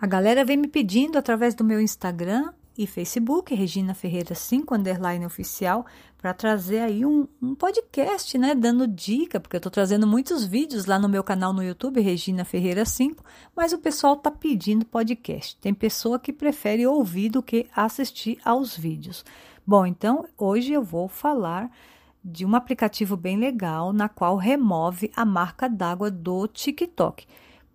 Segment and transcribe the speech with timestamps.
[0.00, 5.26] A galera vem me pedindo através do meu Instagram e Facebook, Regina Ferreira 5 underline
[5.26, 5.84] oficial,
[6.16, 8.54] para trazer aí um, um, podcast, né?
[8.54, 12.44] Dando dica, porque eu estou trazendo muitos vídeos lá no meu canal no YouTube, Regina
[12.44, 13.24] Ferreira 5,
[13.56, 15.56] mas o pessoal está pedindo podcast.
[15.56, 19.24] Tem pessoa que prefere ouvir do que assistir aos vídeos.
[19.66, 21.72] Bom, então hoje eu vou falar
[22.24, 27.26] de um aplicativo bem legal na qual remove a marca d'água do TikTok.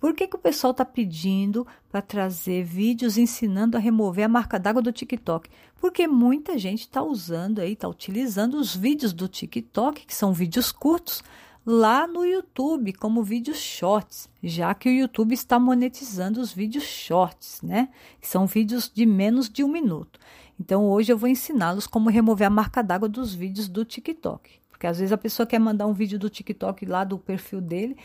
[0.04, 4.59] Por que, que o pessoal está pedindo para trazer vídeos ensinando a remover a marca
[4.59, 5.50] d'água do TikTok?
[5.78, 10.73] Porque muita gente está usando aí, está utilizando os vídeos do TikTok, que são vídeos
[10.73, 11.23] curtos,
[11.65, 17.61] lá no YouTube como vídeos shorts, já que o YouTube está monetizando os vídeos shorts,
[17.61, 17.87] né?
[18.21, 20.20] São vídeos de menos de um minuto.
[20.59, 24.51] Então hoje eu vou ensiná-los como remover a marca d'água dos vídeos do TikTok.
[24.70, 27.95] Porque às vezes a pessoa quer mandar um vídeo do TikTok lá do perfil dele,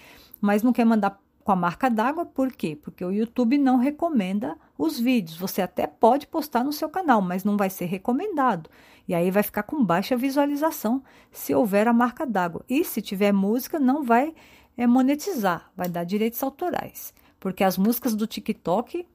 [0.40, 2.76] mas não quer mandar com a marca d'água, por quê?
[2.76, 5.38] Porque o YouTube não recomenda os vídeos.
[5.38, 8.68] Você até pode postar no seu canal, mas não vai ser recomendado.
[9.08, 12.62] E aí vai ficar com baixa visualização se houver a marca d'água.
[12.68, 14.34] E se tiver música, não vai
[14.76, 17.14] é, monetizar, vai dar direitos autorais.
[17.40, 19.06] Porque as músicas do TikTok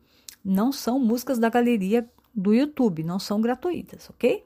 [0.44, 4.44] não são músicas da galeria do YouTube, não são gratuitas, ok?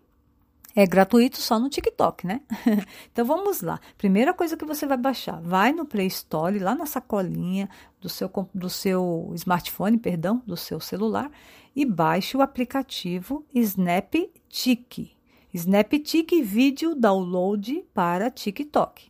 [0.79, 2.39] É gratuito só no TikTok, né?
[3.11, 3.79] então vamos lá.
[3.97, 7.67] Primeira coisa que você vai baixar, vai no Play Store, lá na sacolinha
[7.99, 11.31] do seu, do seu smartphone, perdão, do seu celular,
[11.75, 15.17] e baixe o aplicativo SnapTik.
[15.51, 19.09] SnapTik Vídeo Download para TikTok.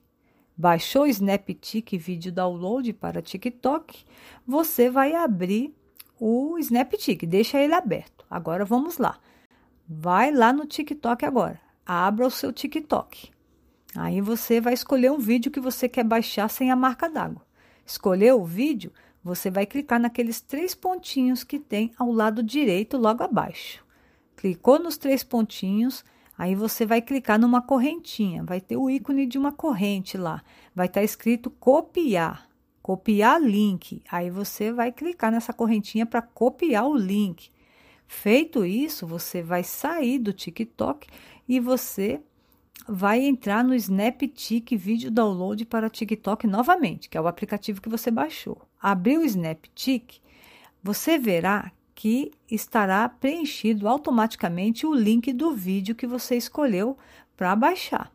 [0.55, 4.05] Baixou o SnapTik Vídeo Download para TikTok,
[4.47, 5.75] você vai abrir
[6.17, 8.25] o SnapTik, deixa ele aberto.
[8.29, 9.19] Agora vamos lá.
[9.89, 11.61] Vai lá no TikTok agora.
[11.85, 13.31] Abra o seu TikTok.
[13.95, 17.41] Aí você vai escolher um vídeo que você quer baixar sem a marca d'água.
[17.85, 18.91] Escolheu o vídeo,
[19.23, 23.81] você vai clicar naqueles três pontinhos que tem ao lado direito, logo abaixo.
[24.35, 26.03] Clicou nos três pontinhos,
[26.37, 28.43] aí você vai clicar numa correntinha.
[28.43, 30.43] Vai ter o ícone de uma corrente lá.
[30.75, 32.49] Vai estar tá escrito copiar.
[32.81, 34.03] Copiar link.
[34.11, 37.49] Aí você vai clicar nessa correntinha para copiar o link.
[38.07, 41.07] Feito isso, você vai sair do TikTok
[41.47, 42.21] e você
[42.87, 48.09] vai entrar no SnapTik Vídeo Download para TikTok novamente, que é o aplicativo que você
[48.09, 48.61] baixou.
[48.81, 50.21] Abriu o SnapTik,
[50.81, 56.97] você verá que estará preenchido automaticamente o link do vídeo que você escolheu
[57.35, 58.11] para baixar.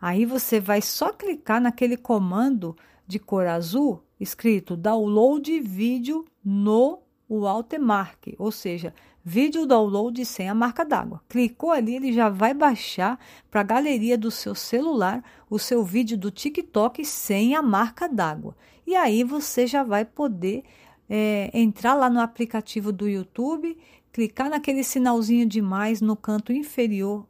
[0.00, 7.01] Aí você vai só clicar naquele comando de cor azul escrito Download vídeo no
[7.32, 8.92] o watermark, ou seja,
[9.24, 11.22] vídeo download sem a marca d'água.
[11.30, 13.18] Clicou ali, ele já vai baixar
[13.50, 18.54] para a galeria do seu celular o seu vídeo do TikTok sem a marca d'água.
[18.86, 20.62] E aí você já vai poder
[21.08, 23.78] é, entrar lá no aplicativo do YouTube,
[24.12, 27.26] clicar naquele sinalzinho de mais no canto inferior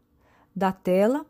[0.53, 1.25] da tela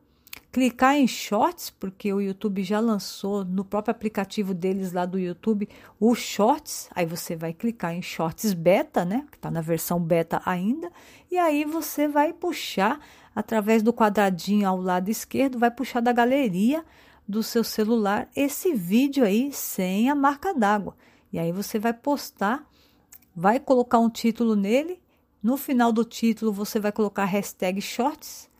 [0.52, 5.66] clicar em Shorts, porque o YouTube já lançou no próprio aplicativo deles lá do YouTube
[5.98, 6.90] o Shorts.
[6.94, 9.26] Aí você vai clicar em Shorts Beta, né?
[9.30, 10.92] Que está na versão beta ainda.
[11.30, 13.00] E aí você vai puxar
[13.34, 16.84] através do quadradinho ao lado esquerdo, vai puxar da galeria
[17.26, 20.94] do seu celular esse vídeo aí sem a marca d'água.
[21.32, 22.68] E aí você vai postar,
[23.34, 25.00] vai colocar um título nele.
[25.42, 28.50] No final do título você vai colocar hashtag Shorts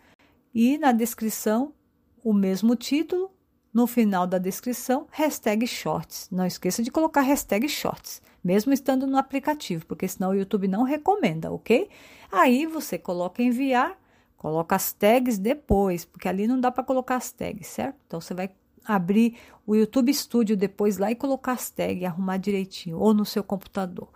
[0.55, 1.75] e na descrição
[2.23, 3.31] o mesmo título,
[3.73, 6.29] no final da descrição, hashtag shorts.
[6.31, 10.83] Não esqueça de colocar hashtag shorts, mesmo estando no aplicativo, porque senão o YouTube não
[10.83, 11.89] recomenda, ok?
[12.31, 13.99] Aí você coloca enviar,
[14.37, 17.97] coloca as tags depois, porque ali não dá para colocar as tags, certo?
[18.07, 18.51] Então você vai
[18.85, 23.43] abrir o YouTube Studio depois lá e colocar as tags, arrumar direitinho, ou no seu
[23.43, 24.09] computador.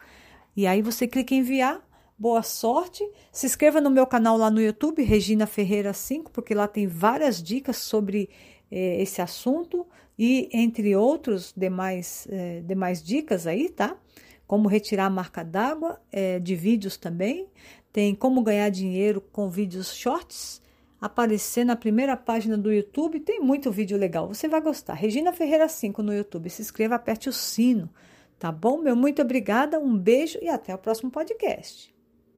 [0.57, 1.81] E aí você clica em enviar,
[2.19, 3.07] Boa sorte.
[3.31, 7.43] Se inscreva no meu canal lá no YouTube, Regina Ferreira 5, porque lá tem várias
[7.43, 8.31] dicas sobre
[8.71, 9.87] eh, esse assunto
[10.19, 13.99] e entre outros demais, eh, demais dicas aí, tá?
[14.47, 17.49] Como retirar a marca d'água, eh, de vídeos também.
[17.93, 20.63] Tem como ganhar dinheiro com vídeos shorts.
[20.99, 24.27] Aparecer na primeira página do YouTube, tem muito vídeo legal.
[24.27, 24.95] Você vai gostar.
[24.95, 26.49] Regina Ferreira 5 no YouTube.
[26.49, 27.91] Se inscreva, aperte o sino.
[28.39, 28.79] Tá bom?
[28.79, 31.96] Meu muito obrigada, um beijo e até o próximo podcast.